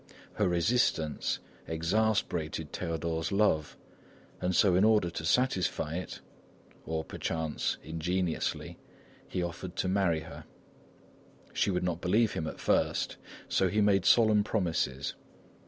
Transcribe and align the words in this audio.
Her 0.33 0.49
resistance 0.49 1.37
exasperated 1.67 2.73
Théodore's 2.73 3.31
love 3.31 3.77
and 4.41 4.55
so 4.55 4.73
in 4.73 4.83
order 4.83 5.11
to 5.11 5.23
satisfy 5.23 5.97
it 5.97 6.21
(or 6.87 7.03
perchance 7.03 7.77
ingenuously), 7.83 8.79
he 9.27 9.43
offered 9.43 9.75
to 9.75 9.87
marry 9.87 10.21
her. 10.21 10.45
She 11.53 11.69
would 11.69 11.83
not 11.83 12.01
believe 12.01 12.33
him 12.33 12.47
at 12.47 12.59
first, 12.59 13.17
so 13.47 13.69
he 13.69 13.79
made 13.79 14.03
solemn 14.07 14.43
promises. 14.43 15.13